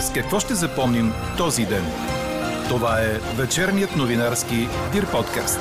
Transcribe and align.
С 0.00 0.12
какво 0.12 0.40
ще 0.40 0.54
запомним 0.54 1.12
този 1.38 1.62
ден? 1.62 1.82
Това 2.68 3.00
е 3.00 3.42
вечерният 3.42 3.96
новинарски 3.96 4.56
Дир 4.92 5.10
подкаст. 5.12 5.60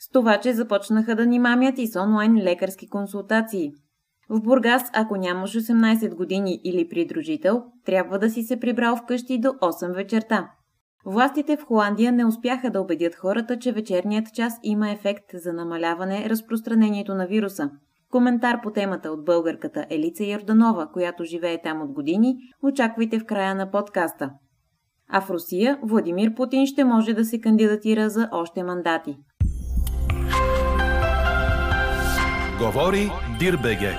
С 0.00 0.10
това, 0.12 0.40
че 0.40 0.52
започнаха 0.52 1.16
да 1.16 1.26
ни 1.26 1.38
мамят 1.38 1.78
и 1.78 1.86
с 1.86 2.00
онлайн 2.00 2.36
лекарски 2.36 2.88
консултации. 2.88 3.72
В 4.30 4.40
Бургас, 4.40 4.82
ако 4.92 5.16
нямаш 5.16 5.52
18 5.52 6.14
години 6.14 6.60
или 6.64 6.88
придружител, 6.88 7.62
трябва 7.84 8.18
да 8.18 8.30
си 8.30 8.42
се 8.42 8.60
прибрал 8.60 8.96
вкъщи 8.96 9.40
до 9.40 9.48
8 9.48 9.94
вечерта. 9.94 10.50
Властите 11.06 11.56
в 11.56 11.64
Холандия 11.64 12.12
не 12.12 12.24
успяха 12.24 12.70
да 12.70 12.80
убедят 12.80 13.14
хората, 13.14 13.58
че 13.58 13.72
вечерният 13.72 14.34
час 14.34 14.54
има 14.62 14.90
ефект 14.90 15.24
за 15.34 15.52
намаляване 15.52 16.30
разпространението 16.30 17.14
на 17.14 17.26
вируса. 17.26 17.70
Коментар 18.12 18.60
по 18.62 18.70
темата 18.70 19.10
от 19.10 19.24
българката 19.24 19.86
Елица 19.90 20.24
Йорданова, 20.24 20.86
която 20.92 21.24
живее 21.24 21.62
там 21.62 21.82
от 21.82 21.92
години, 21.92 22.36
очаквайте 22.62 23.18
в 23.18 23.24
края 23.24 23.54
на 23.54 23.70
подкаста. 23.70 24.30
А 25.08 25.20
в 25.20 25.30
Русия 25.30 25.78
Владимир 25.82 26.34
Путин 26.34 26.66
ще 26.66 26.84
може 26.84 27.14
да 27.14 27.24
се 27.24 27.40
кандидатира 27.40 28.10
за 28.10 28.28
още 28.32 28.62
мандати. 28.62 29.16
Говори 32.60 33.10
Дирбеге. 33.38 33.92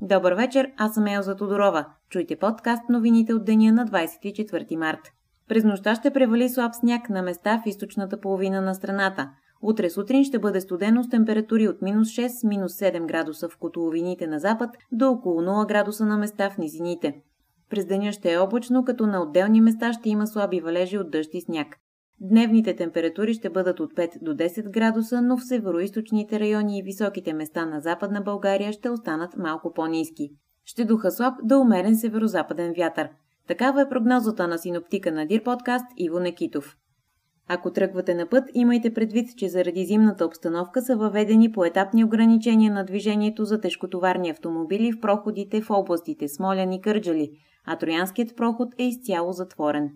Добър 0.00 0.32
вечер, 0.32 0.70
аз 0.76 0.94
съм 0.94 1.06
Елза 1.06 1.36
Тодорова. 1.36 1.86
Чуйте 2.10 2.36
подкаст 2.38 2.82
новините 2.88 3.34
от 3.34 3.44
деня 3.44 3.72
на 3.72 3.86
24 3.86 4.76
март. 4.76 5.00
През 5.48 5.64
нощта 5.64 5.94
ще 5.94 6.10
превали 6.12 6.48
слаб 6.48 6.74
сняг 6.74 7.10
на 7.10 7.22
места 7.22 7.62
в 7.64 7.68
източната 7.68 8.20
половина 8.20 8.60
на 8.60 8.74
страната. 8.74 9.30
Утре 9.62 9.90
сутрин 9.90 10.24
ще 10.24 10.38
бъде 10.38 10.60
студено 10.60 11.02
с 11.02 11.08
температури 11.08 11.68
от 11.68 11.82
минус 11.82 12.08
6, 12.08 12.48
минус 12.48 12.72
7 12.72 13.06
градуса 13.06 13.48
в 13.48 13.58
котловините 13.58 14.26
на 14.26 14.38
запад 14.38 14.70
до 14.92 15.10
около 15.10 15.40
0 15.40 15.68
градуса 15.68 16.06
на 16.06 16.18
места 16.18 16.50
в 16.50 16.58
низините. 16.58 17.22
През 17.70 17.86
деня 17.86 18.12
ще 18.12 18.32
е 18.32 18.38
облачно, 18.38 18.84
като 18.84 19.06
на 19.06 19.22
отделни 19.22 19.60
места 19.60 19.92
ще 19.92 20.08
има 20.08 20.26
слаби 20.26 20.60
валежи 20.60 20.98
от 20.98 21.10
дъжд 21.10 21.34
и 21.34 21.40
сняг. 21.40 21.76
Дневните 22.20 22.76
температури 22.76 23.34
ще 23.34 23.50
бъдат 23.50 23.80
от 23.80 23.94
5 23.94 24.22
до 24.22 24.34
10 24.34 24.70
градуса, 24.70 25.22
но 25.22 25.36
в 25.36 25.44
североизточните 25.44 26.40
райони 26.40 26.78
и 26.78 26.82
високите 26.82 27.32
места 27.32 27.66
на 27.66 27.80
Западна 27.80 28.20
България 28.20 28.72
ще 28.72 28.90
останат 28.90 29.36
малко 29.36 29.72
по-низки. 29.74 30.30
Ще 30.64 30.84
духа 30.84 31.10
слаб 31.10 31.34
до 31.44 31.60
умерен 31.60 31.96
северо-западен 31.96 32.72
вятър. 32.76 33.08
Такава 33.48 33.82
е 33.82 33.88
прогнозата 33.88 34.48
на 34.48 34.58
синоптика 34.58 35.12
на 35.12 35.26
Дир 35.26 35.42
подкаст 35.42 35.86
Иво 35.96 36.20
Некитов. 36.20 36.76
Ако 37.50 37.72
тръгвате 37.72 38.14
на 38.14 38.28
път, 38.28 38.44
имайте 38.54 38.94
предвид, 38.94 39.28
че 39.36 39.48
заради 39.48 39.84
зимната 39.84 40.26
обстановка 40.26 40.82
са 40.82 40.96
въведени 40.96 41.52
поетапни 41.52 42.04
ограничения 42.04 42.72
на 42.72 42.84
движението 42.84 43.44
за 43.44 43.60
тежкотоварни 43.60 44.30
автомобили 44.30 44.92
в 44.92 45.00
проходите 45.00 45.60
в 45.60 45.70
областите 45.70 46.28
Смолян 46.28 46.72
и 46.72 46.80
Кърджали, 46.80 47.30
а 47.66 47.76
Троянският 47.76 48.36
проход 48.36 48.68
е 48.78 48.82
изцяло 48.82 49.32
затворен. 49.32 49.90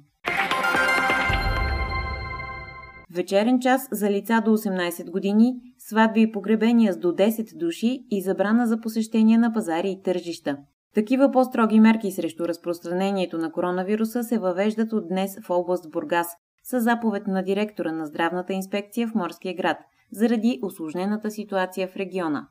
Вечерен 3.15 3.61
час 3.61 3.89
за 3.93 4.11
лица 4.11 4.43
до 4.45 4.51
18 4.51 5.11
години, 5.11 5.55
сватби 5.79 6.21
и 6.21 6.33
погребения 6.33 6.93
с 6.93 6.97
до 6.97 7.09
10 7.09 7.59
души 7.59 7.99
и 8.11 8.23
забрана 8.23 8.67
за 8.67 8.81
посещение 8.81 9.39
на 9.39 9.53
пазари 9.53 9.91
и 9.91 10.03
тържища. 10.03 10.57
Такива 10.95 11.31
по-строги 11.31 11.81
мерки 11.81 12.11
срещу 12.11 12.49
разпространението 12.49 13.39
на 13.39 13.53
коронавируса 13.53 14.23
се 14.23 14.39
въвеждат 14.39 14.93
от 14.93 15.09
днес 15.09 15.39
в 15.47 15.51
област 15.51 15.91
Бургас, 15.91 16.29
с 16.63 16.81
заповед 16.81 17.27
на 17.27 17.43
директора 17.43 17.93
на 17.93 18.07
здравната 18.07 18.53
инспекция 18.53 19.09
в 19.09 19.15
Морския 19.15 19.55
град, 19.55 19.77
заради 20.13 20.59
осложнената 20.63 21.31
ситуация 21.31 21.89
в 21.89 21.97
региона. 21.97 22.49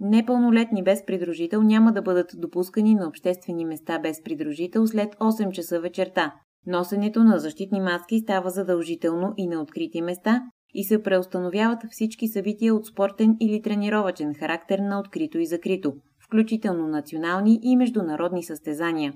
Непълнолетни 0.00 0.82
без 0.82 1.06
придружител 1.06 1.62
няма 1.62 1.92
да 1.92 2.02
бъдат 2.02 2.30
допускани 2.34 2.94
на 2.94 3.08
обществени 3.08 3.64
места 3.64 3.98
без 3.98 4.22
придружител 4.22 4.86
след 4.86 5.14
8 5.14 5.50
часа 5.50 5.80
вечерта. 5.80 6.34
Носенето 6.66 7.24
на 7.24 7.38
защитни 7.38 7.80
маски 7.80 8.18
става 8.18 8.50
задължително 8.50 9.34
и 9.36 9.46
на 9.46 9.62
открити 9.62 10.02
места 10.02 10.42
и 10.74 10.84
се 10.84 11.02
преустановяват 11.02 11.78
всички 11.90 12.28
събития 12.28 12.74
от 12.74 12.86
спортен 12.86 13.36
или 13.40 13.62
тренировачен 13.62 14.34
характер 14.34 14.78
на 14.78 15.00
открито 15.00 15.38
и 15.38 15.46
закрито, 15.46 15.92
включително 16.26 16.88
национални 16.88 17.60
и 17.62 17.76
международни 17.76 18.42
състезания. 18.42 19.12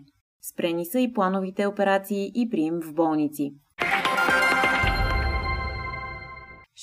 Спрени 0.52 0.86
са 0.86 1.00
и 1.00 1.12
плановите 1.12 1.66
операции 1.66 2.32
и 2.34 2.50
прием 2.50 2.80
в 2.82 2.94
болници. 2.94 3.52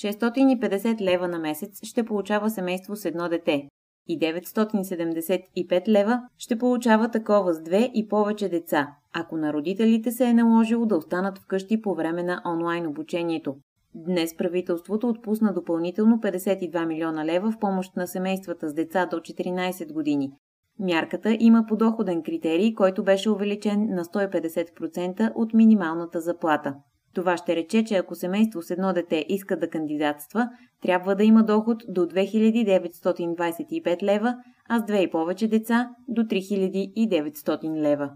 650 0.06 1.02
лева 1.02 1.28
на 1.28 1.40
месец 1.40 1.80
ще 1.84 2.04
получава 2.04 2.50
семейство 2.50 2.96
с 2.96 3.06
едно 3.06 3.30
дете 3.30 3.68
и 4.08 4.20
975 4.20 5.88
лева 5.88 6.22
ще 6.38 6.58
получава 6.58 7.12
такова 7.12 7.54
с 7.54 7.62
две 7.62 7.92
и 7.94 8.08
повече 8.08 8.50
деца, 8.50 8.88
ако 9.14 9.38
на 9.38 9.54
родителите 9.54 10.12
се 10.12 10.26
е 10.26 10.34
наложило 10.34 10.86
да 10.86 10.98
останат 10.98 11.38
вкъщи 11.38 11.82
по 11.82 11.96
време 11.96 12.24
на 12.24 12.42
онлайн 12.46 12.88
обучението. 12.88 13.56
Днес 13.96 14.38
правителството 14.38 15.10
отпусна 15.10 15.54
допълнително 15.54 16.18
52 16.18 16.86
милиона 16.86 17.26
лева 17.26 17.52
в 17.52 17.60
помощ 17.60 17.96
на 17.96 18.08
семействата 18.08 18.70
с 18.70 18.74
деца 18.74 19.06
до 19.06 19.18
14 19.18 19.94
години. 19.94 20.32
Мярката 20.80 21.38
има 21.40 21.66
подоходен 21.68 22.24
критерий, 22.24 22.74
който 22.74 23.04
беше 23.04 23.30
увеличен 23.30 23.88
на 23.90 24.06
150% 24.06 25.32
от 25.36 25.54
минималната 25.54 26.22
заплата. 26.22 26.76
Това 27.16 27.38
ще 27.38 27.56
рече, 27.56 27.84
че 27.84 27.96
ако 27.96 28.16
семейство 28.16 28.62
с 28.62 28.72
едно 28.72 28.94
дете 28.94 29.26
иска 29.30 29.59
да 29.59 29.70
кандидатства, 29.70 30.50
трябва 30.81 31.16
да 31.16 31.24
има 31.24 31.44
доход 31.44 31.84
до 31.88 32.02
2925 32.02 34.03
лева, 34.03 34.36
а 34.70 34.80
с 34.80 34.86
две 34.86 35.02
и 35.02 35.09
повече 35.09 35.48
деца 35.48 35.90
до 36.08 36.22
3900 36.22 37.81
лева. 37.81 38.12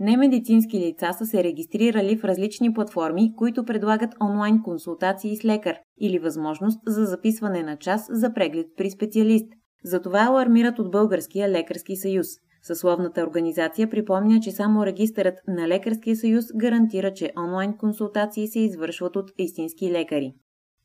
Немедицински 0.00 0.80
лица 0.80 1.12
са 1.12 1.26
се 1.26 1.44
регистрирали 1.44 2.16
в 2.16 2.24
различни 2.24 2.72
платформи, 2.72 3.34
които 3.36 3.64
предлагат 3.64 4.14
онлайн 4.20 4.62
консултации 4.62 5.36
с 5.36 5.44
лекар 5.44 5.76
или 6.00 6.18
възможност 6.18 6.80
за 6.86 7.04
записване 7.04 7.62
на 7.62 7.76
час 7.76 8.06
за 8.10 8.34
преглед 8.34 8.66
при 8.76 8.90
специалист. 8.90 9.48
Затова 9.84 10.20
алармират 10.20 10.78
от 10.78 10.90
Българския 10.90 11.48
лекарски 11.48 11.96
съюз– 11.96 12.26
Съсловната 12.62 13.22
организация 13.22 13.90
припомня, 13.90 14.40
че 14.40 14.50
само 14.50 14.86
регистърът 14.86 15.34
на 15.48 15.68
Лекарския 15.68 16.16
съюз 16.16 16.44
гарантира, 16.56 17.12
че 17.12 17.32
онлайн 17.38 17.76
консултации 17.76 18.48
се 18.48 18.60
извършват 18.60 19.16
от 19.16 19.30
истински 19.38 19.92
лекари. 19.92 20.34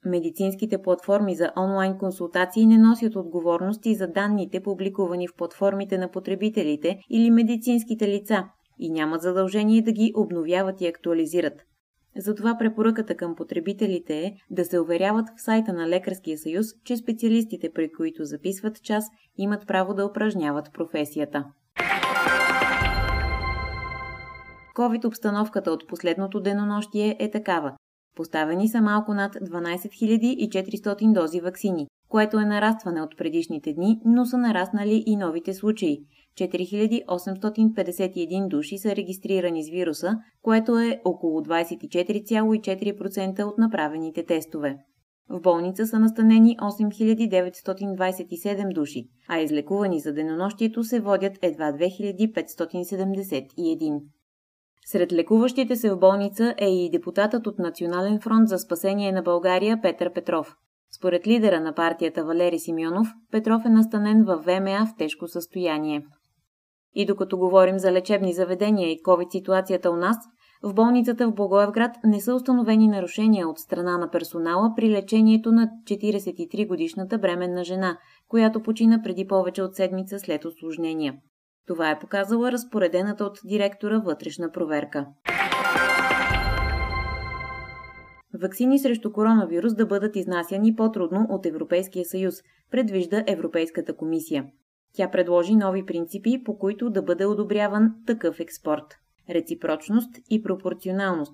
Медицинските 0.06 0.82
платформи 0.82 1.36
за 1.36 1.52
онлайн 1.58 1.98
консултации 1.98 2.66
не 2.66 2.78
носят 2.78 3.16
отговорности 3.16 3.96
за 3.96 4.08
данните, 4.08 4.64
публикувани 4.64 5.28
в 5.28 5.36
платформите 5.38 5.98
на 5.98 6.12
потребителите 6.12 7.00
или 7.10 7.32
медицинските 7.32 8.08
лица 8.08 8.44
и 8.80 8.90
нямат 8.90 9.22
задължение 9.22 9.82
да 9.82 9.92
ги 9.92 10.14
обновяват 10.16 10.82
и 10.82 10.88
актуализират. 10.88 11.54
Затова 12.18 12.58
препоръката 12.58 13.16
към 13.16 13.36
потребителите 13.36 14.20
е 14.20 14.34
да 14.50 14.66
се 14.66 14.80
уверяват 14.80 15.28
в 15.38 15.42
сайта 15.42 15.74
на 15.74 15.90
Лекарския 15.90 16.38
съюз, 16.38 16.66
че 16.84 16.98
специалистите, 16.98 17.70
при 17.74 17.92
които 17.92 18.26
записват 18.26 18.84
час, 18.84 19.06
имат 19.38 19.68
право 19.68 19.94
да 19.94 20.06
упражняват 20.06 20.74
професията. 20.74 21.46
COVID 24.78 25.06
обстановката 25.06 25.72
от 25.72 25.88
последното 25.88 26.40
денонощие 26.40 27.16
е 27.20 27.32
такава. 27.32 27.74
Поставени 28.16 28.70
са 28.70 28.82
малко 28.82 29.14
над 29.14 29.36
12 29.36 30.50
400 30.50 31.14
дози 31.14 31.42
вакцини, 31.42 31.88
което 32.10 32.40
е 32.40 32.46
нарастване 32.46 33.02
от 33.02 33.18
предишните 33.18 33.74
дни, 33.74 34.02
но 34.06 34.26
са 34.26 34.38
нараснали 34.38 35.04
и 35.06 35.16
новите 35.16 35.54
случаи. 35.54 36.00
4851 36.38 38.48
души 38.48 38.78
са 38.78 38.96
регистрирани 38.96 39.64
с 39.64 39.70
вируса, 39.70 40.16
което 40.42 40.80
е 40.80 41.02
около 41.06 41.42
24,4% 41.42 43.44
от 43.44 43.58
направените 43.58 44.26
тестове. 44.26 44.78
В 45.30 45.42
болница 45.42 45.88
са 45.88 46.00
настанени 46.00 46.58
8927 46.58 48.74
души, 48.74 49.08
а 49.28 49.40
излекувани 49.40 50.00
за 50.00 50.14
денонощието 50.14 50.84
се 50.84 51.00
водят 51.00 51.38
едва 51.42 51.72
2571. 51.72 54.02
Сред 54.90 55.14
лекуващите 55.14 55.76
се 55.76 55.92
в 55.92 56.00
болница 56.00 56.56
е 56.58 56.70
и 56.70 56.90
депутатът 56.90 57.48
от 57.48 57.60
Национален 57.60 58.20
фронт 58.20 58.50
за 58.50 58.58
спасение 58.58 59.12
на 59.12 59.22
България 59.22 59.82
Петър 59.82 60.14
Петров. 60.14 60.56
Според 60.98 61.28
лидера 61.28 61.62
на 61.62 61.74
партията 61.74 62.26
Валери 62.26 62.60
Симеонов, 62.60 63.08
Петров 63.32 63.66
е 63.66 63.70
настанен 63.70 64.24
в 64.24 64.38
ВМА 64.38 64.86
в 64.86 64.98
тежко 64.98 65.28
състояние. 65.28 66.06
И 66.94 67.06
докато 67.06 67.38
говорим 67.38 67.80
за 67.80 67.92
лечебни 67.92 68.34
заведения 68.34 68.92
и 68.92 69.02
COVID 69.04 69.32
ситуацията 69.32 69.92
у 69.92 69.96
нас, 69.96 70.18
в 70.64 70.74
болницата 70.74 71.28
в 71.28 71.34
Благоевград 71.34 71.92
не 72.04 72.22
са 72.22 72.36
установени 72.36 72.88
нарушения 72.88 73.48
от 73.48 73.60
страна 73.60 73.98
на 73.98 74.10
персонала 74.10 74.74
при 74.76 74.90
лечението 74.90 75.52
на 75.52 75.70
43-годишната 75.84 77.18
бременна 77.18 77.64
жена, 77.64 77.98
която 78.28 78.64
почина 78.64 79.02
преди 79.04 79.28
повече 79.28 79.64
от 79.64 79.76
седмица 79.76 80.20
след 80.20 80.46
осложнения. 80.46 81.14
Това 81.68 81.92
е 81.92 82.00
показала 82.00 82.52
разпоредената 82.52 83.24
от 83.24 83.40
директора 83.46 84.00
вътрешна 84.00 84.52
проверка. 84.52 85.06
Ваксини 88.42 88.80
срещу 88.80 89.12
коронавирус 89.12 89.74
да 89.74 89.86
бъдат 89.86 90.16
изнасяни 90.16 90.76
по-трудно 90.76 91.28
от 91.30 91.46
Европейския 91.46 92.06
съюз, 92.06 92.36
предвижда 92.72 93.24
Европейската 93.28 93.96
комисия. 93.96 94.46
Тя 94.94 95.12
предложи 95.12 95.56
нови 95.56 95.86
принципи, 95.86 96.44
по 96.44 96.58
които 96.58 96.90
да 96.90 97.02
бъде 97.02 97.26
одобряван 97.26 97.94
такъв 98.08 98.40
експорт– 98.40 98.96
реципрочност 99.30 100.10
и 100.30 100.44
пропорционалност. 100.44 101.34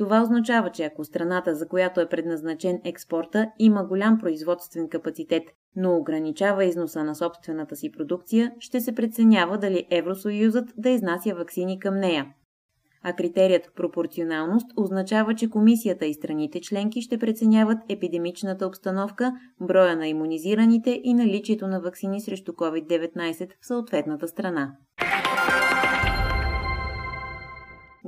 Това 0.00 0.22
означава, 0.22 0.70
че 0.70 0.84
ако 0.84 1.04
страната, 1.04 1.54
за 1.54 1.68
която 1.68 2.00
е 2.00 2.08
предназначен 2.08 2.80
експорта, 2.84 3.50
има 3.58 3.84
голям 3.84 4.18
производствен 4.18 4.88
капацитет, 4.88 5.42
но 5.76 5.96
ограничава 5.96 6.64
износа 6.64 7.04
на 7.04 7.14
собствената 7.14 7.76
си 7.76 7.92
продукция, 7.92 8.52
ще 8.58 8.80
се 8.80 8.94
преценява 8.94 9.58
дали 9.58 9.86
Евросоюзът 9.90 10.64
да 10.76 10.90
изнася 10.90 11.34
ваксини 11.34 11.78
към 11.78 11.96
нея. 11.96 12.26
А 13.02 13.12
критерият 13.12 13.72
пропорционалност 13.76 14.66
означава, 14.76 15.34
че 15.34 15.50
комисията 15.50 16.06
и 16.06 16.14
страните 16.14 16.60
членки 16.60 17.02
ще 17.02 17.18
преценяват 17.18 17.78
епидемичната 17.88 18.66
обстановка, 18.66 19.32
броя 19.60 19.96
на 19.96 20.08
иммунизираните 20.08 21.00
и 21.04 21.14
наличието 21.14 21.66
на 21.66 21.80
вакцини 21.80 22.20
срещу 22.20 22.52
COVID-19 22.52 23.48
в 23.60 23.66
съответната 23.66 24.28
страна. 24.28 24.72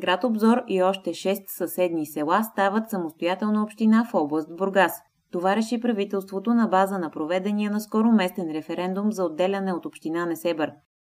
Град 0.03 0.25
Обзор 0.25 0.63
и 0.69 0.83
още 0.83 1.11
6 1.11 1.43
съседни 1.47 2.07
села 2.07 2.43
стават 2.43 2.91
самостоятелна 2.91 3.63
община 3.63 4.05
в 4.11 4.15
област 4.15 4.57
Бургас. 4.57 4.93
Това 5.33 5.57
реши 5.57 5.81
правителството 5.81 6.55
на 6.55 6.67
база 6.67 6.99
на 6.99 7.11
проведения 7.11 7.71
наскоро 7.71 8.13
местен 8.13 8.51
референдум 8.55 9.13
за 9.13 9.25
отделяне 9.25 9.73
от 9.73 9.87
община 9.87 10.27
Несебър. 10.27 10.73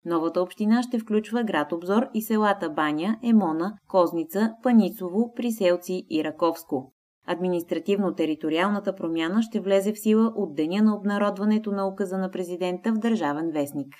Новата 0.04 0.42
община 0.42 0.82
ще 0.82 0.98
включва 0.98 1.42
град 1.42 1.72
Обзор 1.72 2.06
и 2.14 2.22
селата 2.22 2.70
Баня, 2.70 3.16
Емона, 3.22 3.72
Козница, 3.88 4.52
Паницово, 4.62 5.32
Приселци 5.36 6.06
и 6.10 6.24
Раковско. 6.24 6.92
Административно-териториалната 7.26 8.96
промяна 8.96 9.42
ще 9.42 9.60
влезе 9.60 9.92
в 9.92 9.98
сила 9.98 10.32
от 10.36 10.54
деня 10.54 10.82
на 10.82 10.96
обнародването 10.96 11.72
на 11.72 11.86
указа 11.86 12.18
на 12.18 12.30
президента 12.30 12.92
в 12.92 12.98
Държавен 12.98 13.50
вестник. 13.54 13.94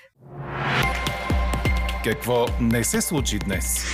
Какво 2.03 2.45
не 2.61 2.83
се 2.83 3.01
случи 3.01 3.39
днес? 3.39 3.85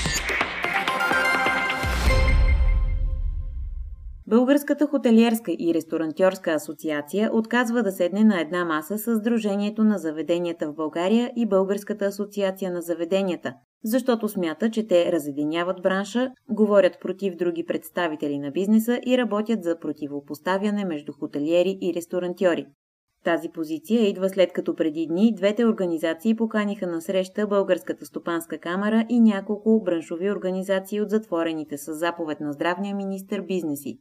Българската 4.33 4.87
хотелиерска 4.87 5.51
и 5.51 5.73
ресторантьорска 5.73 6.51
асоциация 6.51 7.29
отказва 7.33 7.83
да 7.83 7.91
седне 7.91 8.23
на 8.23 8.41
една 8.41 8.65
маса 8.65 8.97
с 8.97 9.15
Сдружението 9.15 9.83
на 9.83 9.97
заведенията 9.97 10.67
в 10.67 10.75
България 10.75 11.31
и 11.35 11.45
Българската 11.45 12.05
асоциация 12.05 12.71
на 12.71 12.81
заведенията, 12.81 13.53
защото 13.83 14.29
смята, 14.29 14.69
че 14.69 14.87
те 14.87 15.11
разединяват 15.11 15.81
бранша, 15.81 16.31
говорят 16.49 16.97
против 17.01 17.35
други 17.35 17.65
представители 17.65 18.39
на 18.39 18.51
бизнеса 18.51 18.99
и 19.05 19.17
работят 19.17 19.63
за 19.63 19.79
противопоставяне 19.79 20.85
между 20.85 21.13
хотелиери 21.13 21.77
и 21.81 21.93
ресторантьори. 21.93 22.65
Тази 23.23 23.49
позиция 23.49 24.09
идва 24.09 24.29
след 24.29 24.53
като 24.53 24.75
преди 24.75 25.07
дни 25.07 25.33
двете 25.35 25.65
организации 25.65 26.35
поканиха 26.35 26.87
на 26.87 27.01
среща 27.01 27.47
Българската 27.47 28.05
стопанска 28.05 28.57
камера 28.57 29.05
и 29.09 29.19
няколко 29.19 29.81
браншови 29.83 30.31
организации 30.31 31.01
от 31.01 31.09
затворените 31.09 31.77
с 31.77 31.93
заповед 31.93 32.39
на 32.39 32.53
здравния 32.53 32.95
министр 32.95 33.41
бизнеси. 33.41 33.99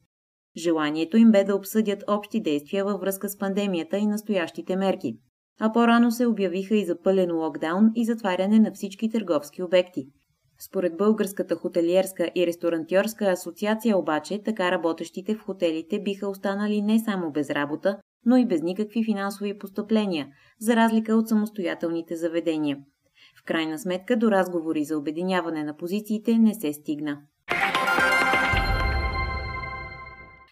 Желанието 0.56 1.17
им 1.17 1.31
бе 1.31 1.44
да 1.44 1.56
обсъдят 1.56 2.05
общи 2.08 2.41
действия 2.41 2.85
във 2.85 3.00
връзка 3.00 3.29
с 3.29 3.38
пандемията 3.38 3.99
и 3.99 4.06
настоящите 4.06 4.76
мерки. 4.76 5.14
А 5.61 5.73
по-рано 5.73 6.11
се 6.11 6.26
обявиха 6.26 6.76
и 6.76 6.85
за 6.85 7.02
пълен 7.02 7.37
локдаун 7.37 7.91
и 7.94 8.05
затваряне 8.05 8.58
на 8.58 8.73
всички 8.73 9.11
търговски 9.11 9.62
обекти. 9.62 10.06
Според 10.61 10.97
Българската 10.97 11.56
хотелиерска 11.56 12.31
и 12.35 12.47
ресторантьорска 12.47 13.25
асоциация 13.25 13.99
обаче, 13.99 14.43
така 14.44 14.70
работещите 14.70 15.35
в 15.35 15.41
хотелите 15.41 16.02
биха 16.02 16.29
останали 16.29 16.82
не 16.82 16.99
само 16.99 17.32
без 17.32 17.50
работа, 17.50 17.99
но 18.26 18.37
и 18.37 18.47
без 18.47 18.62
никакви 18.62 19.05
финансови 19.05 19.58
постъпления, 19.58 20.29
за 20.61 20.76
разлика 20.76 21.14
от 21.14 21.29
самостоятелните 21.29 22.17
заведения. 22.17 22.79
В 23.41 23.44
крайна 23.44 23.79
сметка 23.79 24.17
до 24.17 24.31
разговори 24.31 24.85
за 24.85 24.99
обединяване 24.99 25.64
на 25.64 25.76
позициите 25.76 26.38
не 26.38 26.55
се 26.55 26.73
стигна. 26.73 27.19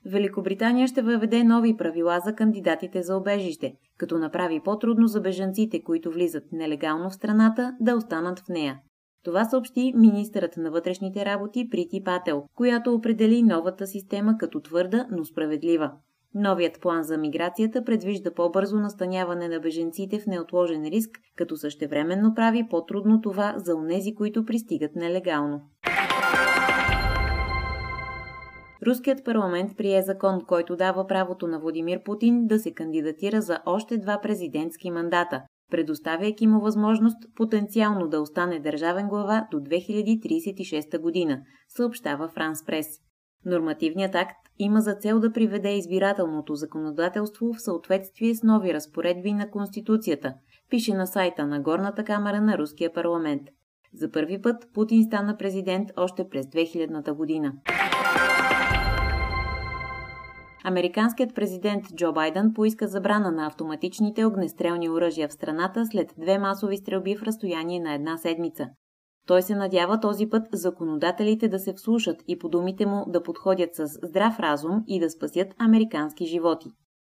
Великобритания 0.07 0.89
ще 0.89 1.03
въведе 1.03 1.45
нови 1.45 1.77
правила 1.77 2.21
за 2.25 2.35
кандидатите 2.35 3.03
за 3.03 3.17
обежище, 3.17 3.75
като 3.97 4.19
направи 4.19 4.61
по-трудно 4.65 5.07
за 5.07 5.21
бежанците, 5.21 5.83
които 5.83 6.11
влизат 6.11 6.45
нелегално 6.53 7.11
в 7.11 7.15
страната, 7.15 7.77
да 7.81 7.97
останат 7.97 8.39
в 8.39 8.49
нея. 8.49 8.79
Това 9.25 9.45
съобщи 9.45 9.93
министърът 9.97 10.57
на 10.57 10.71
вътрешните 10.71 11.25
работи 11.25 11.69
Прити 11.71 12.05
Пател, 12.05 12.45
която 12.55 12.95
определи 12.95 13.43
новата 13.43 13.87
система 13.87 14.39
като 14.39 14.61
твърда, 14.61 15.07
но 15.11 15.25
справедлива. 15.25 15.93
Новият 16.35 16.81
план 16.81 17.03
за 17.03 17.19
миграцията 17.19 17.85
предвижда 17.85 18.35
по-бързо 18.35 18.77
настаняване 18.77 19.49
на 19.49 19.61
беженците 19.61 20.19
в 20.19 20.27
неотложен 20.27 20.85
риск, 20.85 21.11
като 21.37 21.57
същевременно 21.57 22.35
прави 22.35 22.67
по-трудно 22.71 23.21
това 23.21 23.55
за 23.57 23.75
онези, 23.75 24.15
които 24.15 24.45
пристигат 24.45 24.97
нелегално. 24.97 25.61
Руският 28.87 29.25
парламент 29.25 29.77
прие 29.77 30.03
закон, 30.03 30.41
който 30.47 30.77
дава 30.77 31.07
правото 31.07 31.47
на 31.47 31.59
Владимир 31.61 32.03
Путин 32.03 32.47
да 32.47 32.59
се 32.59 32.75
кандидатира 32.75 33.41
за 33.41 33.59
още 33.67 33.99
два 33.99 34.21
президентски 34.21 34.91
мандата, 34.91 35.43
предоставяйки 35.71 36.47
му 36.47 36.61
възможност 36.61 37.17
потенциално 37.37 38.09
да 38.09 38.21
остане 38.21 38.61
държавен 38.61 39.09
глава 39.09 39.47
до 39.51 39.57
2036 39.57 40.99
година, 40.99 41.41
съобщава 41.77 42.29
Франс 42.29 42.65
Прес. 42.65 42.87
Нормативният 43.45 44.15
акт 44.15 44.37
има 44.59 44.81
за 44.81 44.95
цел 44.95 45.21
да 45.21 45.33
приведе 45.33 45.71
избирателното 45.71 46.55
законодателство 46.55 47.53
в 47.53 47.63
съответствие 47.63 48.35
с 48.35 48.43
нови 48.43 48.75
разпоредби 48.75 49.33
на 49.33 49.51
Конституцията, 49.51 50.35
пише 50.71 50.95
на 50.95 51.07
сайта 51.07 51.47
на 51.47 51.61
Горната 51.61 52.05
камера 52.05 52.41
на 52.41 52.59
Руския 52.59 52.93
парламент. 52.93 53.43
За 53.95 54.11
първи 54.11 54.41
път 54.43 54.57
Путин 54.75 55.05
стана 55.05 55.37
президент 55.37 55.89
още 55.97 56.29
през 56.29 56.47
2000 56.47 57.13
година. 57.13 57.53
Американският 60.69 61.35
президент 61.35 61.85
Джо 61.97 62.13
Байден 62.13 62.53
поиска 62.55 62.89
забрана 62.89 63.31
на 63.31 63.47
автоматичните 63.47 64.25
огнестрелни 64.25 64.91
оръжия 64.91 65.29
в 65.29 65.33
страната 65.33 65.87
след 65.87 66.15
две 66.19 66.39
масови 66.39 66.77
стрелби 66.77 67.17
в 67.17 67.23
разстояние 67.23 67.81
на 67.81 67.95
една 67.95 68.17
седмица. 68.17 68.67
Той 69.27 69.43
се 69.43 69.55
надява 69.55 70.01
този 70.01 70.27
път 70.31 70.43
законодателите 70.53 71.49
да 71.49 71.59
се 71.59 71.73
вслушат 71.73 72.17
и 72.29 72.39
по 72.39 72.49
думите 72.49 72.87
му 72.87 73.05
да 73.09 73.23
подходят 73.23 73.75
с 73.75 73.87
здрав 73.87 74.41
разум 74.41 74.83
и 74.87 75.01
да 75.01 75.11
спасят 75.11 75.49
американски 75.59 76.27
животи. 76.27 76.69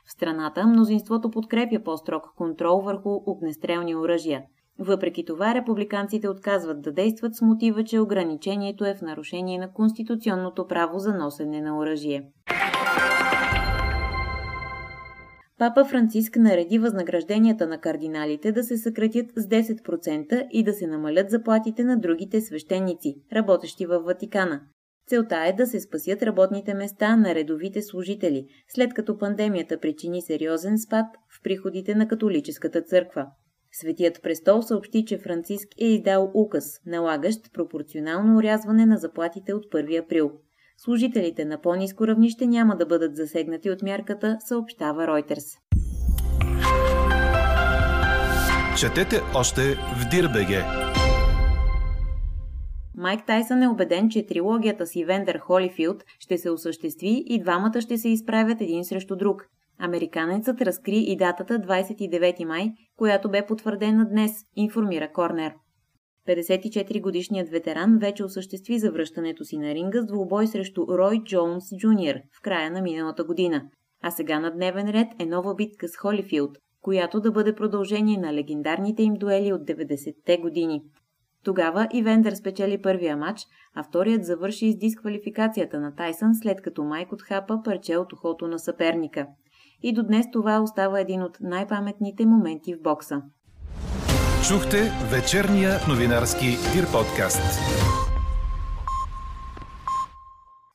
В 0.08 0.12
страната 0.12 0.68
мнозинството 0.68 1.32
подкрепя 1.32 1.84
по-строг 1.84 2.24
контрол 2.38 2.82
върху 2.82 3.10
огнестрелни 3.26 3.96
оръжия. 3.96 4.44
Въпреки 4.80 5.26
това, 5.26 5.56
републиканците 5.56 6.30
отказват 6.30 6.82
да 6.82 6.92
действат 6.92 7.36
с 7.36 7.42
мотива, 7.42 7.84
че 7.84 8.00
ограничението 8.00 8.86
е 8.86 8.96
в 8.96 9.02
нарушение 9.02 9.58
на 9.58 9.74
конституционното 9.74 10.68
право 10.68 11.00
за 11.00 11.14
носене 11.14 11.62
на 11.62 11.78
оръжие. 11.78 12.24
Папа 15.58 15.86
Франциск 15.86 16.36
нареди 16.36 16.80
възнагражденията 16.80 17.68
на 17.68 17.78
кардиналите 17.78 18.52
да 18.52 18.64
се 18.64 18.78
съкратят 18.78 19.26
с 19.36 19.48
10% 19.48 20.48
и 20.52 20.64
да 20.64 20.74
се 20.74 20.88
намалят 20.88 21.30
заплатите 21.30 21.84
на 21.84 22.00
другите 22.00 22.42
свещеници, 22.42 23.16
работещи 23.34 23.86
във 23.86 24.04
Ватикана. 24.04 24.62
Целта 25.08 25.36
е 25.48 25.54
да 25.54 25.68
се 25.68 25.80
спасят 25.80 26.24
работните 26.24 26.74
места 26.74 27.16
на 27.16 27.36
редовите 27.36 27.82
служители, 27.82 28.48
след 28.68 28.94
като 28.94 29.18
пандемията 29.18 29.80
причини 29.80 30.22
сериозен 30.22 30.80
спад 30.80 31.06
в 31.30 31.44
приходите 31.44 31.96
на 31.96 32.08
католическата 32.08 32.82
църква. 32.82 33.28
Светият 33.72 34.22
престол 34.24 34.62
съобщи, 34.62 35.06
че 35.06 35.18
Франциск 35.18 35.68
е 35.82 35.86
издал 35.86 36.32
указ, 36.34 36.66
налагащ 36.86 37.54
пропорционално 37.54 38.38
урязване 38.38 38.86
на 38.86 38.98
заплатите 38.98 39.54
от 39.54 39.66
1 39.66 40.04
април. 40.04 40.32
Служителите 40.78 41.46
на 41.46 41.62
по-низко 41.62 42.08
равнище 42.08 42.48
няма 42.48 42.78
да 42.78 42.86
бъдат 42.86 43.16
засегнати 43.16 43.70
от 43.70 43.82
мярката, 43.82 44.38
съобщава 44.40 45.02
Reuters. 45.02 45.60
Четете 48.80 49.22
още 49.36 49.62
в 49.62 50.10
Дирбеге. 50.12 50.64
Майк 52.98 53.26
Тайсън 53.26 53.64
е 53.64 53.68
убеден, 53.68 54.10
че 54.10 54.26
трилогията 54.26 54.86
си 54.86 55.06
Вендер 55.06 55.40
Холифилд 55.40 56.04
ще 56.20 56.38
се 56.38 56.50
осъществи 56.50 57.24
и 57.26 57.42
двамата 57.42 57.82
ще 57.82 57.98
се 57.98 58.10
изправят 58.10 58.62
един 58.62 58.86
срещу 58.86 59.16
друг. 59.16 59.46
Американецът 59.80 60.62
разкри 60.62 60.98
и 60.98 61.18
датата 61.18 61.60
29 61.60 62.46
май, 62.46 62.72
която 62.98 63.30
бе 63.30 63.46
потвърдена 63.46 64.10
днес, 64.10 64.32
информира 64.56 65.12
Корнер. 65.12 65.54
54-годишният 66.28 67.50
ветеран 67.50 67.98
вече 67.98 68.24
осъществи 68.24 68.80
завръщането 68.80 69.46
си 69.46 69.58
на 69.58 69.74
ринга 69.76 70.02
с 70.02 70.06
двубой 70.06 70.48
срещу 70.48 70.88
Рой 70.88 71.24
Джонс 71.24 71.64
Джуниор 71.78 72.16
в 72.16 72.42
края 72.42 72.72
на 72.72 72.82
миналата 72.82 73.24
година. 73.24 73.62
А 74.04 74.12
сега 74.12 74.40
на 74.40 74.52
дневен 74.52 74.90
ред 74.90 75.08
е 75.20 75.26
нова 75.26 75.56
битка 75.56 75.88
с 75.88 75.98
Холифилд, 75.98 76.58
която 76.82 77.22
да 77.22 77.32
бъде 77.32 77.56
продължение 77.56 78.18
на 78.18 78.34
легендарните 78.34 79.04
им 79.04 79.14
дуели 79.14 79.54
от 79.54 79.62
90-те 79.62 80.38
години. 80.38 80.82
Тогава 81.44 81.88
и 81.94 82.04
Вендер 82.04 82.34
спечели 82.34 82.82
първия 82.82 83.18
матч, 83.18 83.42
а 83.76 83.84
вторият 83.84 84.26
завърши 84.26 84.72
с 84.72 84.78
дисквалификацията 84.78 85.80
на 85.80 85.96
Тайсън, 85.96 86.36
след 86.36 86.62
като 86.62 86.84
Майк 86.84 87.12
отхапа 87.12 87.62
парче 87.64 87.98
от 87.98 88.14
ухото 88.14 88.48
на 88.48 88.60
съперника. 88.60 89.28
И 89.84 89.94
до 89.94 90.04
днес 90.04 90.26
това 90.32 90.62
остава 90.62 91.00
един 91.00 91.24
от 91.24 91.38
най-паметните 91.42 92.26
моменти 92.26 92.74
в 92.74 92.82
бокса. 92.82 93.22
Чухте 94.50 94.78
вечерния 95.12 95.72
новинарски 95.90 96.46
Дир 96.46 96.86
подкаст. 96.92 97.60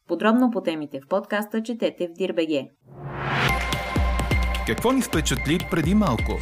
Подробно 0.09 0.51
по 0.51 0.63
темите 0.63 1.01
в 1.01 1.09
подкаста 1.09 1.63
четете 1.63 2.09
в 2.09 2.13
Дирбеге. 2.13 2.71
Какво 4.67 4.93
ни 4.93 5.03
впечатли 5.03 5.59
преди 5.71 5.95
малко? 5.95 6.33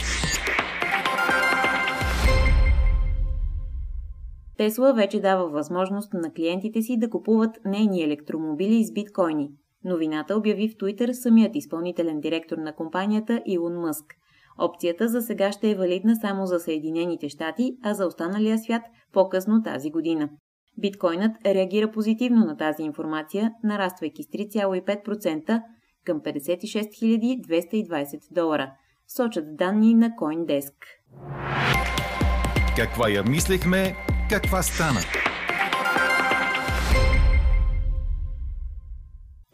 Тесла 4.56 4.92
вече 4.94 5.20
дава 5.20 5.48
възможност 5.48 6.12
на 6.12 6.32
клиентите 6.32 6.82
си 6.82 6.98
да 6.98 7.10
купуват 7.10 7.56
нейни 7.64 8.02
електромобили 8.02 8.84
с 8.84 8.92
биткоини. 8.92 9.50
Новината 9.84 10.36
обяви 10.36 10.68
в 10.68 10.76
Twitter 10.76 11.12
самият 11.12 11.56
изпълнителен 11.56 12.20
директор 12.20 12.56
на 12.56 12.74
компанията 12.74 13.42
Илон 13.46 13.80
Мъск. 13.80 14.17
Опцията 14.58 15.08
за 15.08 15.22
сега 15.22 15.52
ще 15.52 15.70
е 15.70 15.74
валидна 15.74 16.16
само 16.16 16.46
за 16.46 16.60
Съединените 16.60 17.28
щати, 17.28 17.72
а 17.82 17.94
за 17.94 18.06
останалия 18.06 18.58
свят 18.58 18.82
по-късно 19.12 19.62
тази 19.62 19.90
година. 19.90 20.28
Биткоинът 20.78 21.32
реагира 21.46 21.90
позитивно 21.90 22.44
на 22.44 22.56
тази 22.56 22.82
информация, 22.82 23.52
нараствайки 23.64 24.22
с 24.22 24.26
3,5% 24.26 25.62
към 26.04 26.20
56 26.20 27.40
220 27.40 28.34
долара, 28.34 28.72
сочат 29.16 29.56
данни 29.56 29.94
на 29.94 30.10
CoinDesk. 30.10 30.74
Каква 32.76 33.08
я 33.08 33.22
мислехме, 33.22 33.94
каква 34.30 34.62
стана? 34.62 35.00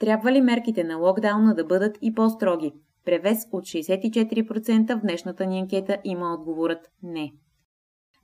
Трябва 0.01 0.33
ли 0.33 0.41
мерките 0.41 0.85
на 0.85 0.97
локдауна 0.97 1.55
да 1.55 1.65
бъдат 1.65 1.99
и 2.03 2.15
по-строги? 2.15 2.73
Превес 3.05 3.39
от 3.53 3.65
64% 3.65 4.99
в 4.99 5.01
днешната 5.01 5.47
ни 5.47 5.61
анкета 5.61 5.99
има 6.05 6.35
отговорът 6.35 6.91
не. 7.03 7.33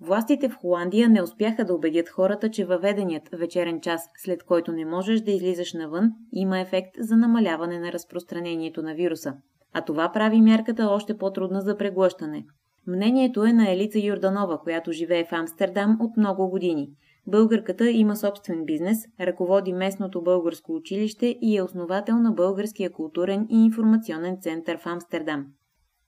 Властите 0.01 0.49
в 0.49 0.57
Холандия 0.57 1.09
не 1.09 1.23
успяха 1.23 1.65
да 1.65 1.75
убедят 1.75 2.09
хората, 2.09 2.51
че 2.51 2.65
въведеният 2.65 3.29
вечерен 3.33 3.81
час, 3.81 4.09
след 4.17 4.43
който 4.43 4.73
не 4.73 4.85
можеш 4.85 5.21
да 5.21 5.31
излизаш 5.31 5.73
навън, 5.73 6.13
има 6.33 6.61
ефект 6.61 6.91
за 6.99 7.17
намаляване 7.17 7.79
на 7.79 7.93
разпространението 7.93 8.83
на 8.83 8.95
вируса. 8.95 9.35
А 9.73 9.81
това 9.85 10.13
прави 10.13 10.41
мярката 10.41 10.87
още 10.87 11.19
по-трудна 11.19 11.61
за 11.61 11.77
преглъщане. 11.77 12.45
Мнението 12.87 13.45
е 13.45 13.53
на 13.53 13.71
Елица 13.71 13.99
Юрданова, 13.99 14.59
която 14.59 14.93
живее 14.93 15.25
в 15.25 15.33
Амстердам 15.33 15.97
от 16.01 16.17
много 16.17 16.51
години. 16.51 16.91
Българката 17.31 17.91
има 17.91 18.17
собствен 18.17 18.65
бизнес, 18.65 18.99
ръководи 19.21 19.73
местното 19.73 20.23
българско 20.23 20.73
училище 20.75 21.39
и 21.43 21.57
е 21.57 21.63
основател 21.63 22.19
на 22.19 22.33
Българския 22.33 22.91
културен 22.91 23.47
и 23.51 23.65
информационен 23.65 24.39
център 24.41 24.79
в 24.79 24.87
Амстердам. 24.87 25.47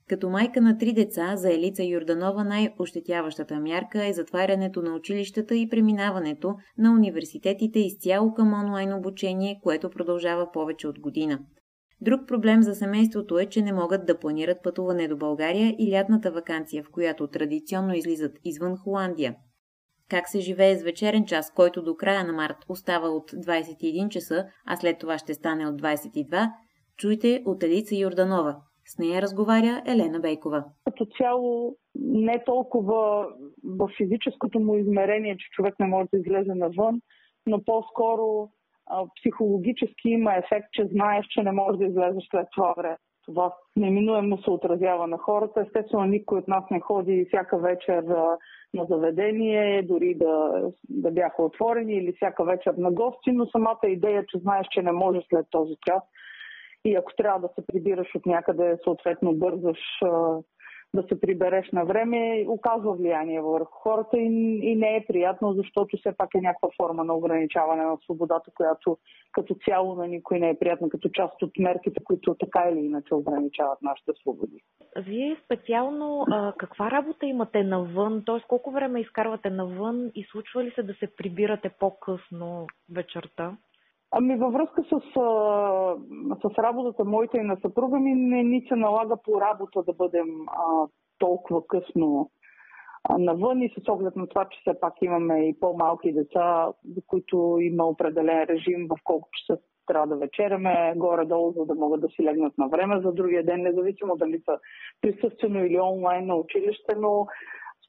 Като 0.09 0.31
майка 0.31 0.61
на 0.61 0.79
три 0.79 0.93
деца, 0.93 1.37
за 1.37 1.52
Елица 1.52 1.85
Юрданова 1.85 2.45
най-ощетяващата 2.45 3.61
мярка 3.61 4.07
е 4.07 4.12
затварянето 4.12 4.83
на 4.83 4.95
училищата 4.95 5.55
и 5.57 5.69
преминаването 5.69 6.55
на 6.79 6.93
университетите 6.93 7.79
изцяло 7.79 8.35
към 8.35 8.52
онлайн 8.52 8.93
обучение, 8.93 9.61
което 9.62 9.91
продължава 9.91 10.52
повече 10.52 10.88
от 10.88 11.00
година. 11.00 11.38
Друг 12.00 12.21
проблем 12.29 12.62
за 12.62 12.75
семейството 12.75 13.38
е, 13.38 13.47
че 13.47 13.62
не 13.62 13.73
могат 13.73 14.07
да 14.07 14.19
планират 14.19 14.62
пътуване 14.62 15.09
до 15.09 15.17
България 15.17 15.76
и 15.79 15.93
лятната 15.93 16.31
вакансия, 16.31 16.83
в 16.85 16.91
която 16.91 17.26
традиционно 17.26 17.95
излизат 17.95 18.38
извън 18.45 18.76
Холандия. 18.76 19.35
Как 20.12 20.28
се 20.28 20.40
живее 20.40 20.75
с 20.75 20.85
вечерен 20.85 21.25
час, 21.26 21.54
който 21.54 21.83
до 21.83 21.95
края 21.97 22.25
на 22.25 22.33
март 22.33 22.57
остава 22.69 23.09
от 23.09 23.31
21 23.31 24.09
часа, 24.09 24.47
а 24.66 24.76
след 24.76 24.99
това 24.99 25.19
ще 25.19 25.35
стане 25.35 25.66
от 25.66 25.83
22, 25.83 26.50
чуйте 26.97 27.42
от 27.47 27.62
Елица 27.62 27.97
Йорданова. 27.97 28.57
С 28.85 28.99
нея 28.99 29.23
разговаря 29.23 29.83
Елена 29.87 30.21
Бейкова. 30.21 30.64
Като 30.85 31.07
цяло 31.19 31.76
не 31.95 32.45
толкова 32.45 33.26
в 33.64 33.88
физическото 33.97 34.61
му 34.61 34.76
измерение, 34.76 35.37
че 35.37 35.50
човек 35.50 35.75
не 35.81 35.87
може 35.87 36.09
да 36.12 36.19
излезе 36.19 36.54
навън, 36.54 37.00
но 37.47 37.64
по-скоро 37.64 38.49
психологически 39.21 40.09
има 40.09 40.35
ефект, 40.37 40.66
че 40.73 40.87
знаеш, 40.92 41.26
че 41.26 41.42
не 41.42 41.52
можеш 41.52 41.78
да 41.78 41.87
излезеш 41.87 42.25
след 42.31 42.47
това 42.54 42.75
време. 42.76 42.97
Това 43.35 43.55
неминуемо 43.77 44.39
се 44.39 44.51
отразява 44.51 45.07
на 45.07 45.19
хората. 45.19 45.61
Естествено, 45.61 46.05
никой 46.05 46.39
от 46.39 46.49
нас 46.49 46.65
не 46.71 46.81
ходи 46.81 47.27
всяка 47.29 47.59
вечер 47.59 48.03
на 48.75 48.85
заведение, 48.85 49.83
дори 49.83 50.15
да, 50.15 50.62
да 50.89 51.11
бяха 51.11 51.43
отворени 51.43 51.95
или 51.95 52.12
всяка 52.12 52.45
вечер 52.45 52.75
на 52.79 52.93
гости, 52.93 53.33
но 53.33 53.47
самата 53.47 53.87
идея, 53.87 54.25
че 54.29 54.39
знаеш, 54.39 54.67
че 54.71 54.83
не 54.83 54.93
можеш 54.93 55.25
след 55.29 55.47
този 55.51 55.75
час 55.87 56.03
и 56.85 56.95
ако 56.97 57.15
трябва 57.17 57.41
да 57.41 57.49
се 57.55 57.67
прибираш 57.67 58.15
от 58.15 58.27
някъде, 58.27 58.79
съответно 58.85 59.33
бързаш 59.33 59.79
да 60.95 61.03
се 61.03 61.21
прибереш 61.21 61.71
на 61.73 61.85
време, 61.85 62.45
оказва 62.49 62.93
влияние 62.93 63.41
върху 63.41 63.73
хората 63.73 64.19
и, 64.19 64.61
и 64.63 64.77
не 64.77 64.97
е 64.97 65.05
приятно, 65.09 65.53
защото 65.53 65.97
все 65.97 66.17
пак 66.17 66.29
е 66.35 66.41
някаква 66.41 66.69
форма 66.77 67.05
на 67.05 67.15
ограничаване 67.15 67.83
на 67.83 67.97
свободата, 68.05 68.51
която 68.55 68.99
като 69.33 69.55
цяло 69.65 69.95
на 69.95 70.07
никой 70.07 70.39
не 70.39 70.51
е 70.51 70.59
приятна, 70.59 70.89
като 70.89 71.09
част 71.09 71.43
от 71.43 71.51
мерките, 71.59 72.05
които 72.05 72.35
така 72.35 72.69
или 72.73 72.79
иначе 72.79 73.15
ограничават 73.15 73.83
нашите 73.83 74.13
свободи. 74.23 74.63
Вие 74.97 75.37
специално 75.45 76.25
а, 76.31 76.53
каква 76.59 76.91
работа 76.91 77.27
имате 77.27 77.63
навън, 77.65 78.23
т.е. 78.27 78.41
колко 78.49 78.71
време 78.71 79.01
изкарвате 79.01 79.51
навън 79.51 80.11
и 80.15 80.25
случва 80.31 80.65
ли 80.65 80.71
се 80.71 80.83
да 80.83 80.95
се 80.95 81.17
прибирате 81.17 81.69
по-късно 81.69 82.67
вечерта? 82.95 83.57
Ами 84.12 84.37
във 84.37 84.52
връзка 84.52 84.83
с, 84.83 85.00
с 86.40 86.59
работата 86.59 87.04
моите 87.04 87.38
и 87.38 87.42
на 87.42 87.57
съпруга 87.62 87.99
ми 87.99 88.14
не 88.14 88.42
ни 88.42 88.64
се 88.69 88.76
налага 88.76 89.16
по 89.25 89.40
работа 89.40 89.83
да 89.83 89.92
бъдем 89.92 90.26
а, 90.49 90.87
толкова 91.19 91.66
късно 91.66 92.31
а, 93.04 93.19
навън 93.19 93.62
и 93.62 93.69
с 93.69 93.88
оглед 93.88 94.16
на 94.16 94.26
това, 94.26 94.49
че 94.49 94.61
все 94.61 94.81
пак 94.81 94.95
имаме 95.02 95.49
и 95.49 95.61
по-малки 95.61 96.12
деца, 96.12 96.73
за 96.95 97.00
които 97.07 97.59
има 97.61 97.85
определен 97.85 98.45
режим 98.45 98.88
в 98.90 98.97
колко 99.04 99.28
часа 99.33 99.61
трябва 99.87 100.07
да 100.07 100.16
вечеряме 100.16 100.92
горе-долу, 100.97 101.52
за 101.52 101.66
да 101.66 101.75
могат 101.75 102.00
да 102.00 102.09
си 102.09 102.23
легнат 102.23 102.59
на 102.59 102.69
време 102.69 103.00
за 103.00 103.12
другия 103.12 103.45
ден, 103.45 103.62
независимо 103.62 104.16
дали 104.16 104.42
са 104.45 104.59
присъствено 105.00 105.64
или 105.64 105.81
онлайн 105.81 106.26
на 106.26 106.35
училище, 106.35 106.95
но 106.97 107.26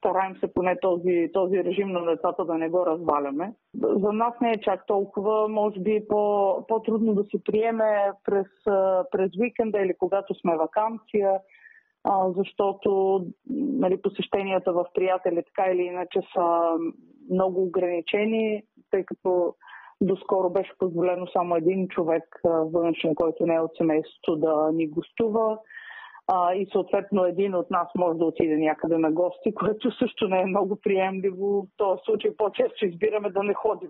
стараем 0.03 0.35
се 0.39 0.53
поне 0.53 0.79
този, 0.81 1.29
този 1.33 1.63
режим 1.63 1.87
на 1.87 2.05
децата 2.05 2.45
да 2.45 2.53
не 2.53 2.69
го 2.69 2.85
разваляме. 2.85 3.53
За 3.75 4.11
нас 4.11 4.33
не 4.41 4.51
е 4.51 4.61
чак 4.61 4.85
толкова, 4.87 5.47
може 5.47 5.79
би 5.79 6.03
по, 6.09 6.55
по-трудно 6.67 7.13
да 7.13 7.23
се 7.23 7.43
приеме 7.43 8.11
през, 8.23 8.47
през 9.11 9.31
уикенда 9.39 9.79
или 9.79 9.93
когато 9.99 10.35
сме 10.35 10.57
вакансия, 10.57 11.39
защото 12.37 13.21
нали, 13.49 14.01
посещенията 14.01 14.73
в 14.73 14.85
приятели 14.93 15.43
така 15.43 15.71
или 15.71 15.81
иначе 15.81 16.19
са 16.35 16.77
много 17.31 17.63
ограничени, 17.63 18.63
тъй 18.91 19.03
като 19.03 19.55
доскоро 20.01 20.49
беше 20.49 20.71
позволено 20.79 21.27
само 21.27 21.55
един 21.55 21.87
човек 21.87 22.41
външен, 22.45 23.15
който 23.15 23.45
не 23.45 23.55
е 23.55 23.59
от 23.59 23.71
семейството 23.77 24.35
да 24.35 24.71
ни 24.73 24.87
гостува 24.87 25.57
а, 26.27 26.53
и 26.53 26.67
съответно 26.71 27.25
един 27.25 27.55
от 27.55 27.71
нас 27.71 27.87
може 27.97 28.17
да 28.17 28.25
отиде 28.25 28.57
някъде 28.57 28.97
на 28.97 29.11
гости, 29.11 29.53
което 29.53 29.91
също 29.91 30.27
не 30.27 30.41
е 30.41 30.45
много 30.45 30.79
приемливо. 30.81 31.61
В 31.61 31.77
този 31.77 32.01
случай 32.05 32.31
по-често 32.37 32.85
избираме 32.85 33.29
да 33.29 33.43
не 33.43 33.53
ходим. 33.53 33.89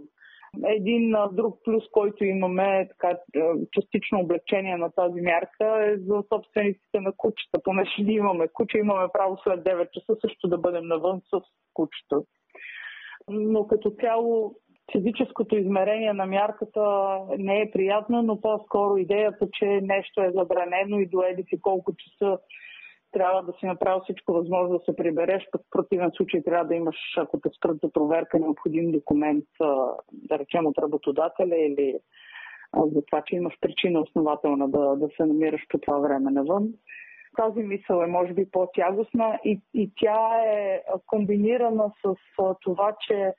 Един 0.66 1.16
друг 1.32 1.60
плюс, 1.64 1.84
който 1.92 2.26
имаме, 2.26 2.88
така, 2.90 3.18
частично 3.72 4.20
облегчение 4.20 4.78
на 4.78 4.92
тази 4.92 5.22
мярка 5.22 5.86
е 5.86 5.98
за 5.98 6.24
собствениците 6.34 7.00
на 7.00 7.12
кучета. 7.18 7.60
Понеже 7.64 7.92
ние 8.00 8.16
имаме 8.16 8.48
куча, 8.48 8.78
имаме 8.78 9.08
право 9.14 9.38
след 9.44 9.60
9 9.60 9.92
часа 9.92 10.16
също 10.22 10.48
да 10.48 10.58
бъдем 10.58 10.88
навън 10.88 11.22
с 11.34 11.42
кучета. 11.74 12.22
Но 13.28 13.68
като 13.68 13.90
цяло 13.90 14.56
физическото 14.92 15.58
измерение 15.58 16.14
на 16.14 16.26
мярката 16.26 17.18
не 17.38 17.62
е 17.62 17.72
приятно, 17.72 18.22
но 18.22 18.42
по-скоро 18.42 18.98
идеята, 18.98 19.48
че 19.54 19.66
нещо 19.66 20.24
е 20.24 20.32
забранено 20.36 21.00
и 21.00 21.06
доеди 21.06 21.44
си 21.44 21.62
колко 21.62 21.94
часа 21.96 22.38
трябва 23.12 23.44
да 23.44 23.54
си 23.60 23.66
направил 23.66 24.02
всичко 24.04 24.34
възможно 24.34 24.78
да 24.78 24.84
се 24.86 24.96
прибереш, 24.96 25.48
в 25.56 25.60
противен 25.72 26.12
случай 26.14 26.44
трябва 26.44 26.66
да 26.66 26.76
имаш, 26.76 26.96
ако 27.18 27.40
те 27.40 27.50
спрат 27.58 27.78
за 27.84 27.92
проверка, 27.92 28.40
необходим 28.40 28.92
документ, 28.92 29.46
да 30.12 30.40
речем 30.40 30.66
от 30.66 30.78
работодателя 30.78 31.56
или 31.56 32.00
за 32.76 33.06
това, 33.06 33.22
че 33.26 33.36
имаш 33.36 33.54
причина 33.62 34.00
основателна 34.00 34.70
да, 34.70 34.96
да 34.96 35.08
се 35.18 35.26
намираш 35.26 35.62
по 35.70 35.78
това 35.78 36.00
време 36.00 36.32
навън. 36.32 36.74
Тази 37.38 37.64
мисъл 37.64 38.02
е 38.02 38.08
може 38.08 38.34
би 38.34 38.52
по-тягостна 38.52 39.40
и, 39.46 39.62
и 39.74 39.92
тя 39.96 40.44
е 40.46 40.82
комбинирана 41.06 41.92
с 42.06 42.16
това, 42.62 42.96
че 43.08 43.34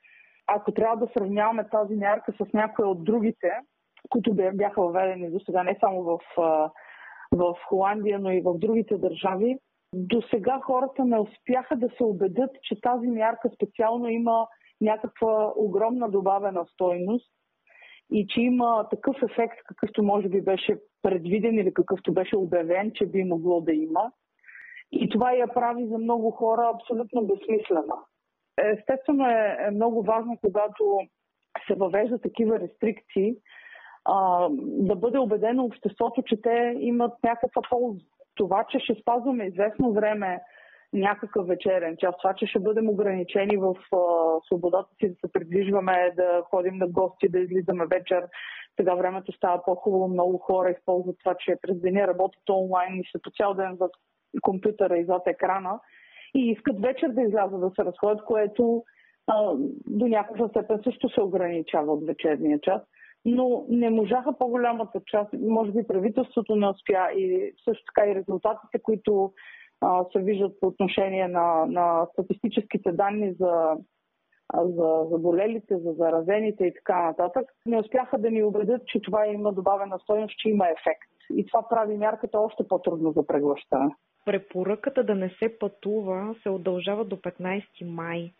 ако 0.47 0.71
трябва 0.71 1.05
да 1.05 1.11
сравняваме 1.13 1.69
тази 1.69 1.95
мярка 1.95 2.33
с 2.33 2.53
някоя 2.53 2.87
от 2.87 3.03
другите, 3.03 3.51
които 4.09 4.33
бяха 4.53 4.81
въведени 4.81 5.31
до 5.31 5.39
сега, 5.39 5.63
не 5.63 5.77
само 5.79 6.03
в, 6.03 6.19
в 7.31 7.55
Холандия, 7.67 8.19
но 8.19 8.31
и 8.31 8.41
в 8.41 8.57
другите 8.57 8.97
държави, 8.97 9.57
до 9.93 10.21
сега 10.21 10.59
хората 10.63 11.05
не 11.05 11.19
успяха 11.19 11.75
да 11.75 11.89
се 11.97 12.03
убедят, 12.03 12.51
че 12.61 12.81
тази 12.81 13.07
мярка 13.07 13.49
специално 13.55 14.07
има 14.07 14.47
някаква 14.81 15.53
огромна 15.55 16.09
добавена 16.09 16.65
стойност 16.65 17.31
и 18.11 18.27
че 18.27 18.41
има 18.41 18.87
такъв 18.89 19.15
ефект, 19.23 19.57
какъвто 19.65 20.03
може 20.03 20.29
би 20.29 20.41
беше 20.41 20.79
предвиден 21.01 21.59
или 21.59 21.73
какъвто 21.73 22.13
беше 22.13 22.37
обявен, 22.37 22.91
че 22.95 23.05
би 23.05 23.23
могло 23.23 23.61
да 23.61 23.73
има. 23.73 24.11
И 24.91 25.09
това 25.09 25.31
я 25.31 25.47
прави 25.47 25.87
за 25.87 25.97
много 25.97 26.31
хора 26.31 26.71
абсолютно 26.75 27.25
безсмислена. 27.25 27.95
Естествено 28.57 29.29
е, 29.29 29.57
е 29.67 29.71
много 29.71 30.03
важно, 30.03 30.37
когато 30.41 30.99
се 31.67 31.75
въвежда 31.75 32.21
такива 32.21 32.59
рестрикции, 32.59 33.35
а, 34.05 34.47
да 34.61 34.95
бъде 34.95 35.17
убедено 35.17 35.63
обществото, 35.63 36.23
че 36.25 36.41
те 36.41 36.75
имат 36.79 37.13
някаква 37.23 37.61
полза. 37.69 37.99
Това, 38.35 38.65
че 38.69 38.79
ще 38.79 38.95
спазваме 39.01 39.45
известно 39.45 39.93
време 39.93 40.41
някакъв 40.93 41.47
вечерен 41.47 41.97
час, 41.97 42.15
това, 42.21 42.33
че 42.33 42.45
ще 42.45 42.59
бъдем 42.59 42.89
ограничени 42.89 43.57
в 43.57 43.75
а, 43.95 43.97
свободата 44.45 44.89
си 44.99 45.09
да 45.09 45.15
се 45.15 45.33
придвижваме, 45.33 46.13
да 46.15 46.43
ходим 46.49 46.77
на 46.77 46.87
гости, 46.87 47.29
да 47.29 47.39
излизаме 47.39 47.85
вечер. 47.85 48.27
Сега 48.79 48.95
времето 48.95 49.31
става 49.31 49.63
по-хубаво, 49.65 50.07
много 50.07 50.37
хора 50.37 50.71
използват 50.71 51.15
това, 51.19 51.35
че 51.39 51.55
през 51.61 51.81
деня 51.81 52.07
работят 52.07 52.49
онлайн 52.49 52.95
и 52.95 53.03
са 53.11 53.19
по 53.23 53.31
цял 53.31 53.53
ден 53.53 53.75
зад 53.75 53.91
компютъра 54.41 54.97
и 54.97 55.05
зад 55.05 55.27
екрана 55.27 55.79
и 56.35 56.51
искат 56.51 56.81
вечер 56.81 57.09
да 57.09 57.21
излязат 57.21 57.61
да 57.61 57.71
се 57.75 57.85
разходят, 57.85 58.25
което 58.25 58.83
а, 59.27 59.53
до 59.87 60.07
някаква 60.07 60.47
степен 60.47 60.79
също 60.83 61.09
се 61.09 61.21
ограничава 61.21 61.93
от 61.93 62.05
вечерния 62.05 62.59
час. 62.59 62.81
Но 63.25 63.65
не 63.69 63.89
можаха 63.89 64.37
по-голямата 64.37 65.01
част, 65.05 65.29
може 65.33 65.71
би 65.71 65.87
правителството 65.87 66.55
не 66.55 66.67
успя 66.67 67.11
и 67.17 67.53
също 67.69 67.83
така 67.85 68.11
и 68.11 68.15
резултатите, 68.15 68.79
които 68.83 69.33
а, 69.81 70.05
се 70.11 70.19
виждат 70.19 70.59
по 70.59 70.67
отношение 70.67 71.27
на, 71.27 71.65
на 71.65 72.07
статистическите 72.13 72.91
данни 72.91 73.33
за, 73.39 73.77
за 74.53 75.05
заболелите, 75.11 75.77
за 75.77 75.93
заразените 75.93 76.65
и 76.65 76.73
така 76.73 77.01
нататък, 77.01 77.45
не 77.65 77.79
успяха 77.79 78.17
да 78.17 78.31
ни 78.31 78.43
убедят, 78.43 78.87
че 78.87 79.01
това 79.01 79.27
има 79.27 79.53
добавена 79.53 79.99
стоеност, 79.99 80.37
че 80.37 80.49
има 80.49 80.65
ефект. 80.65 81.11
И 81.35 81.45
това 81.45 81.69
прави 81.69 81.97
мярката 81.97 82.39
още 82.39 82.67
по-трудно 82.67 83.11
за 83.11 83.27
преглъщане. 83.27 83.95
Препоръката 84.25 85.03
да 85.03 85.15
не 85.15 85.29
се 85.29 85.59
пътува 85.59 86.35
се 86.43 86.49
удължава 86.49 87.05
до 87.05 87.15
15 87.15 87.63
май. 87.85 88.31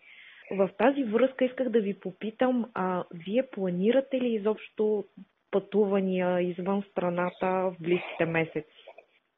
В 0.51 0.69
тази 0.77 1.03
връзка 1.03 1.45
исках 1.45 1.69
да 1.69 1.79
ви 1.79 1.99
попитам, 1.99 2.71
а 2.73 3.03
вие 3.25 3.47
планирате 3.51 4.21
ли 4.21 4.27
изобщо 4.27 5.03
пътувания 5.51 6.41
извън 6.41 6.83
страната 6.91 7.47
в 7.47 7.75
близките 7.81 8.25
месеци? 8.25 8.85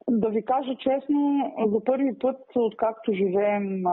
Да 0.09 0.29
ви 0.29 0.45
кажа 0.45 0.75
честно, 0.79 1.53
за 1.67 1.83
първи 1.83 2.19
път, 2.19 2.37
откакто 2.55 3.13
живеем 3.13 3.83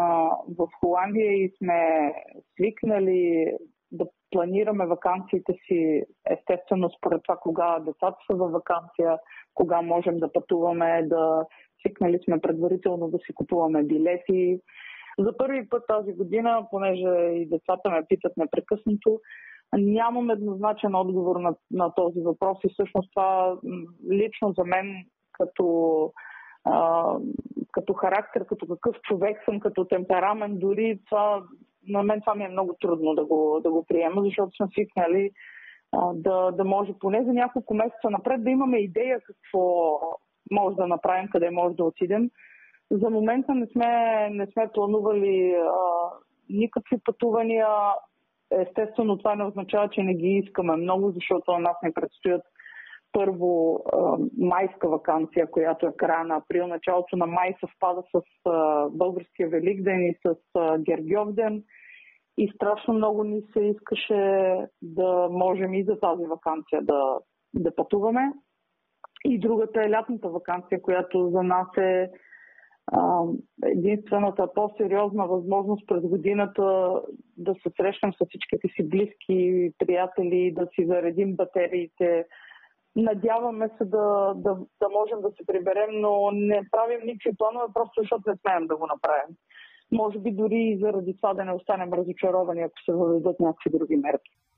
в 0.58 0.68
Холандия 0.80 1.32
и 1.32 1.52
сме 1.58 2.12
свикнали 2.52 3.52
да 3.92 4.06
планираме 4.30 4.87
вакансиите 4.87 5.52
си, 5.66 6.02
естествено 6.30 6.90
според 6.90 7.23
това 7.23 7.37
кога 7.37 7.78
децата 7.78 8.16
са 8.30 8.37
във 8.37 8.52
вакансия, 8.52 9.18
кога 9.54 9.82
можем 9.82 10.18
да 10.18 10.32
пътуваме, 10.32 11.02
да 11.02 11.46
свикнали 11.86 12.18
сме 12.24 12.40
предварително 12.40 13.08
да 13.10 13.18
си 13.18 13.34
купуваме 13.34 13.82
билети. 13.82 14.60
За 15.18 15.36
първи 15.36 15.68
път 15.68 15.82
тази 15.88 16.12
година, 16.12 16.66
понеже 16.70 17.08
и 17.34 17.48
децата 17.48 17.90
ме 17.90 18.06
питат 18.08 18.32
непрекъснато, 18.36 19.20
нямам 19.76 20.30
еднозначен 20.30 20.94
отговор 20.94 21.36
на, 21.36 21.54
на 21.70 21.94
този 21.94 22.20
въпрос 22.20 22.58
и 22.64 22.72
всъщност 22.72 23.10
това 23.10 23.56
лично 24.12 24.54
за 24.58 24.64
мен 24.64 25.04
като, 25.32 26.12
а, 26.64 27.04
като 27.72 27.92
характер, 27.92 28.46
като 28.46 28.66
какъв 28.66 29.00
човек 29.02 29.42
съм, 29.44 29.60
като 29.60 29.84
темперамент, 29.84 30.58
дори 30.58 31.00
това, 31.10 31.42
на 31.88 32.02
мен 32.02 32.20
това 32.20 32.34
ми 32.34 32.44
е 32.44 32.48
много 32.48 32.76
трудно 32.80 33.14
да 33.14 33.24
го, 33.24 33.60
да 33.62 33.70
го 33.70 33.84
приема, 33.84 34.22
защото 34.24 34.56
сме 34.56 34.66
свикнали 34.72 35.30
да, 36.14 36.50
да 36.50 36.64
може 36.64 36.92
поне 36.98 37.24
за 37.24 37.32
няколко 37.32 37.74
месеца 37.74 38.10
напред 38.10 38.44
да 38.44 38.50
имаме 38.50 38.78
идея 38.78 39.20
какво 39.20 39.98
може 40.50 40.76
да 40.76 40.86
направим, 40.86 41.28
къде 41.28 41.50
може 41.50 41.76
да 41.76 41.84
отидем. 41.84 42.30
За 42.90 43.11
момента 43.11 43.54
не 43.54 43.66
сме, 43.66 44.28
не 44.30 44.46
сме 44.46 44.68
планували 44.74 45.54
а, 45.54 45.70
никакви 46.50 46.98
пътувания. 47.04 47.66
Естествено, 48.50 49.18
това 49.18 49.35
не 49.35 49.44
означава, 49.44 49.88
че 49.88 50.02
не 50.02 50.14
ги 50.14 50.28
искаме 50.28 50.76
много, 50.76 51.11
защото 51.11 51.52
на 51.52 51.59
нас 51.59 51.76
не 51.83 51.94
предстоят 51.94 52.42
първо 53.12 53.83
а, 53.92 54.16
майска 54.38 54.88
вакансия, 54.88 55.50
която 55.50 55.87
е 55.87 55.96
края 55.96 56.24
на 56.24 56.37
април. 56.37 56.66
Началото 56.66 57.16
на 57.16 57.26
май 57.26 57.54
съвпада 57.61 58.02
с 58.02 58.22
а, 58.50 58.88
българския 58.90 59.48
Великден 59.48 60.00
и 60.00 60.14
с 60.26 60.37
а, 60.54 60.78
Гергьовден. 60.78 61.62
И 62.38 62.52
страшно 62.54 62.94
много 62.94 63.24
ни 63.24 63.42
се 63.52 63.61
искаше 63.61 64.57
да 64.83 65.28
можем 65.30 65.74
и 65.74 65.85
за 65.85 66.00
тази 66.00 66.26
вакансия 66.26 66.83
да, 66.83 67.18
да 67.54 67.74
пътуваме. 67.74 68.33
И 69.24 69.38
другата 69.38 69.82
е 69.82 69.90
лятната 69.90 70.28
вакансия, 70.28 70.82
която 70.82 71.30
за 71.30 71.42
нас 71.42 71.68
е 71.76 72.10
единствената 73.64 74.48
по-сериозна 74.54 75.26
възможност 75.26 75.87
през 75.87 76.02
годината 76.02 77.00
да 77.37 77.54
се 77.54 77.70
срещнем 77.76 78.12
с 78.12 78.26
всичките 78.28 78.68
си 78.68 78.88
близки, 78.88 79.72
приятели, 79.78 80.54
да 80.54 80.66
си 80.74 80.87
заредим 80.87 81.37
батериите. 81.37 82.24
Надяваме 82.96 83.68
се 83.78 83.84
да, 83.84 84.34
да, 84.37 84.56
да 84.82 84.88
можем 84.88 85.20
да 85.20 85.30
се 85.30 85.46
приберем, 85.46 86.00
но 86.00 86.30
не 86.30 86.62
правим 86.70 87.00
никакви 87.04 87.37
планове, 87.37 87.66
просто 87.74 88.00
защото 88.00 88.30
не 88.30 88.37
смеем 88.37 88.66
да 88.66 88.76
го 88.76 88.87
направим. 88.87 89.37
Може 89.92 90.18
би 90.18 90.32
дори 90.32 90.62
и 90.62 90.78
заради 90.78 91.16
това 91.16 91.34
да 91.34 91.44
не 91.44 91.52
останем 91.52 91.92
разочаровани, 91.92 92.62
ако 92.62 92.74
се 92.84 92.92
въведат 92.92 93.40
някакви 93.40 93.70
други 93.70 93.96
мерки. 93.96 94.30